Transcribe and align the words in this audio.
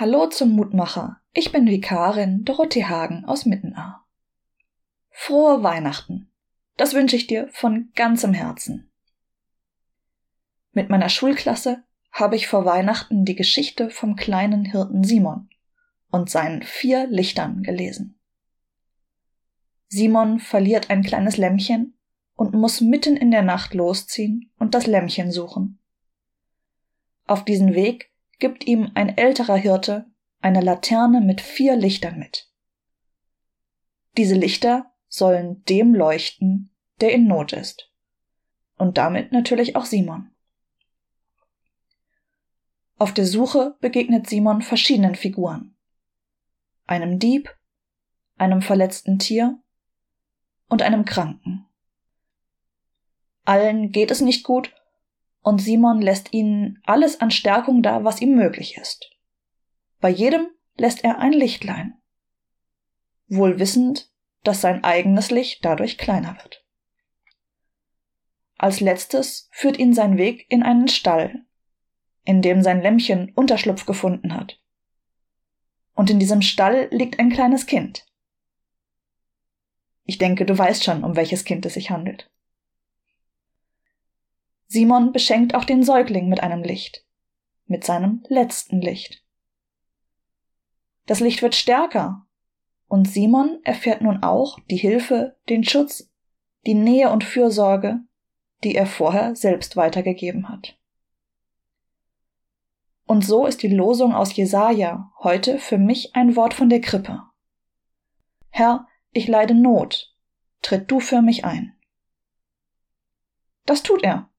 Hallo 0.00 0.28
zum 0.28 0.52
Mutmacher. 0.52 1.20
Ich 1.34 1.52
bin 1.52 1.66
Vikarin 1.66 2.42
Dorothee 2.46 2.86
Hagen 2.86 3.26
aus 3.26 3.44
Mittenaar. 3.44 4.06
Frohe 5.10 5.62
Weihnachten. 5.62 6.32
Das 6.78 6.94
wünsche 6.94 7.16
ich 7.16 7.26
dir 7.26 7.50
von 7.52 7.90
ganzem 7.94 8.32
Herzen. 8.32 8.90
Mit 10.72 10.88
meiner 10.88 11.10
Schulklasse 11.10 11.84
habe 12.12 12.36
ich 12.36 12.46
vor 12.46 12.64
Weihnachten 12.64 13.26
die 13.26 13.34
Geschichte 13.34 13.90
vom 13.90 14.16
kleinen 14.16 14.64
Hirten 14.64 15.04
Simon 15.04 15.50
und 16.10 16.30
seinen 16.30 16.62
vier 16.62 17.06
Lichtern 17.06 17.62
gelesen. 17.62 18.18
Simon 19.88 20.40
verliert 20.40 20.88
ein 20.88 21.02
kleines 21.02 21.36
Lämmchen 21.36 21.92
und 22.36 22.54
muss 22.54 22.80
mitten 22.80 23.18
in 23.18 23.30
der 23.30 23.42
Nacht 23.42 23.74
losziehen 23.74 24.50
und 24.58 24.72
das 24.74 24.86
Lämmchen 24.86 25.30
suchen. 25.30 25.78
Auf 27.26 27.44
diesen 27.44 27.74
Weg 27.74 28.09
gibt 28.40 28.66
ihm 28.66 28.90
ein 28.94 29.16
älterer 29.16 29.56
Hirte 29.56 30.06
eine 30.40 30.60
Laterne 30.60 31.20
mit 31.20 31.40
vier 31.40 31.76
Lichtern 31.76 32.18
mit. 32.18 32.50
Diese 34.16 34.34
Lichter 34.34 34.92
sollen 35.08 35.64
dem 35.66 35.94
leuchten, 35.94 36.74
der 37.00 37.12
in 37.12 37.26
Not 37.26 37.52
ist. 37.52 37.90
Und 38.76 38.98
damit 38.98 39.32
natürlich 39.32 39.76
auch 39.76 39.84
Simon. 39.84 40.30
Auf 42.96 43.12
der 43.12 43.26
Suche 43.26 43.76
begegnet 43.80 44.28
Simon 44.28 44.62
verschiedenen 44.62 45.14
Figuren. 45.14 45.76
Einem 46.86 47.18
Dieb, 47.18 47.56
einem 48.36 48.62
verletzten 48.62 49.18
Tier 49.18 49.58
und 50.68 50.82
einem 50.82 51.04
Kranken. 51.04 51.66
Allen 53.44 53.92
geht 53.92 54.10
es 54.10 54.20
nicht 54.20 54.44
gut 54.44 54.74
und 55.42 55.60
Simon 55.60 56.00
lässt 56.00 56.32
ihnen 56.32 56.80
alles 56.84 57.20
an 57.20 57.30
Stärkung 57.30 57.82
da, 57.82 58.04
was 58.04 58.20
ihm 58.20 58.34
möglich 58.34 58.76
ist. 58.76 59.10
Bei 60.00 60.08
jedem 60.08 60.48
lässt 60.76 61.04
er 61.04 61.18
ein 61.18 61.32
Lichtlein, 61.32 61.94
wohl 63.28 63.58
wissend, 63.58 64.10
dass 64.42 64.60
sein 64.60 64.84
eigenes 64.84 65.30
Licht 65.30 65.64
dadurch 65.64 65.98
kleiner 65.98 66.36
wird. 66.36 66.64
Als 68.56 68.80
letztes 68.80 69.48
führt 69.52 69.78
ihn 69.78 69.94
sein 69.94 70.18
Weg 70.18 70.46
in 70.50 70.62
einen 70.62 70.88
Stall, 70.88 71.44
in 72.24 72.42
dem 72.42 72.62
sein 72.62 72.82
Lämmchen 72.82 73.32
Unterschlupf 73.34 73.86
gefunden 73.86 74.34
hat. 74.34 74.60
Und 75.94 76.10
in 76.10 76.18
diesem 76.18 76.42
Stall 76.42 76.88
liegt 76.90 77.18
ein 77.18 77.30
kleines 77.30 77.66
Kind. 77.66 78.06
Ich 80.04 80.18
denke, 80.18 80.44
du 80.44 80.56
weißt 80.56 80.84
schon, 80.84 81.04
um 81.04 81.16
welches 81.16 81.44
Kind 81.44 81.64
es 81.66 81.74
sich 81.74 81.90
handelt. 81.90 82.30
Simon 84.72 85.10
beschenkt 85.10 85.56
auch 85.56 85.64
den 85.64 85.82
Säugling 85.82 86.28
mit 86.28 86.44
einem 86.44 86.62
Licht, 86.62 87.04
mit 87.66 87.82
seinem 87.82 88.22
letzten 88.28 88.80
Licht. 88.80 89.24
Das 91.06 91.18
Licht 91.18 91.42
wird 91.42 91.56
stärker, 91.56 92.24
und 92.86 93.08
Simon 93.08 93.58
erfährt 93.64 94.00
nun 94.00 94.22
auch 94.22 94.60
die 94.70 94.76
Hilfe, 94.76 95.36
den 95.48 95.64
Schutz, 95.64 96.08
die 96.66 96.74
Nähe 96.74 97.10
und 97.10 97.24
Fürsorge, 97.24 97.98
die 98.62 98.76
er 98.76 98.86
vorher 98.86 99.34
selbst 99.34 99.76
weitergegeben 99.76 100.48
hat. 100.48 100.78
Und 103.06 103.24
so 103.24 103.46
ist 103.46 103.64
die 103.64 103.74
Losung 103.74 104.14
aus 104.14 104.36
Jesaja 104.36 105.10
heute 105.18 105.58
für 105.58 105.78
mich 105.78 106.14
ein 106.14 106.36
Wort 106.36 106.54
von 106.54 106.68
der 106.68 106.80
Krippe. 106.80 107.24
Herr, 108.50 108.86
ich 109.10 109.26
leide 109.26 109.54
Not, 109.54 110.14
tritt 110.62 110.88
du 110.88 111.00
für 111.00 111.22
mich 111.22 111.44
ein. 111.44 111.76
Das 113.66 113.82
tut 113.82 114.04
er 114.04 114.30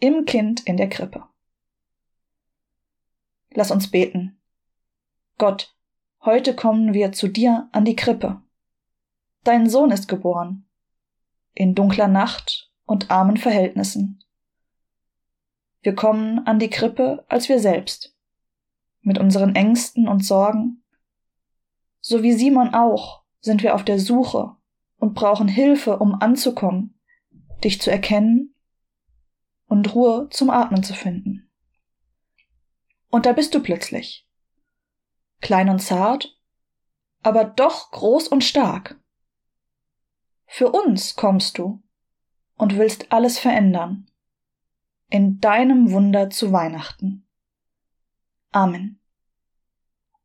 im 0.00 0.24
Kind 0.24 0.66
in 0.66 0.78
der 0.78 0.88
Krippe. 0.88 1.24
Lass 3.52 3.70
uns 3.70 3.90
beten. 3.90 4.40
Gott, 5.36 5.76
heute 6.24 6.56
kommen 6.56 6.94
wir 6.94 7.12
zu 7.12 7.28
dir 7.28 7.68
an 7.72 7.84
die 7.84 7.96
Krippe. 7.96 8.40
Dein 9.44 9.68
Sohn 9.68 9.90
ist 9.90 10.08
geboren. 10.08 10.66
In 11.54 11.74
dunkler 11.74 12.08
Nacht 12.08 12.70
und 12.86 13.10
armen 13.10 13.36
Verhältnissen. 13.36 14.24
Wir 15.82 15.94
kommen 15.94 16.46
an 16.46 16.58
die 16.58 16.70
Krippe 16.70 17.24
als 17.28 17.48
wir 17.48 17.58
selbst, 17.58 18.14
mit 19.02 19.18
unseren 19.18 19.54
Ängsten 19.54 20.08
und 20.08 20.24
Sorgen. 20.24 20.82
So 22.00 22.22
wie 22.22 22.32
Simon 22.32 22.74
auch 22.74 23.22
sind 23.40 23.62
wir 23.62 23.74
auf 23.74 23.84
der 23.84 23.98
Suche 23.98 24.56
und 24.96 25.14
brauchen 25.14 25.48
Hilfe, 25.48 25.98
um 25.98 26.14
anzukommen, 26.14 26.98
dich 27.64 27.80
zu 27.80 27.90
erkennen 27.90 28.49
und 29.70 29.94
Ruhe 29.94 30.28
zum 30.30 30.50
Atmen 30.50 30.82
zu 30.82 30.94
finden. 30.94 31.48
Und 33.08 33.24
da 33.24 33.32
bist 33.32 33.54
du 33.54 33.62
plötzlich. 33.62 34.28
Klein 35.40 35.68
und 35.68 35.78
zart, 35.78 36.36
aber 37.22 37.44
doch 37.44 37.92
groß 37.92 38.28
und 38.28 38.42
stark. 38.42 39.00
Für 40.46 40.72
uns 40.72 41.14
kommst 41.14 41.56
du 41.56 41.82
und 42.56 42.78
willst 42.78 43.12
alles 43.12 43.38
verändern. 43.38 44.10
In 45.08 45.38
deinem 45.38 45.92
Wunder 45.92 46.30
zu 46.30 46.52
Weihnachten. 46.52 47.28
Amen. 48.50 49.00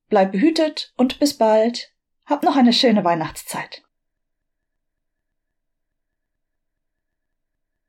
Bleib 0.07 0.31
behütet 0.31 0.91
und 0.97 1.19
bis 1.19 1.37
bald. 1.37 1.95
Hab 2.25 2.41
noch 2.41 2.55
eine 2.55 2.73
schöne 2.73 3.03
Weihnachtszeit. 3.03 3.84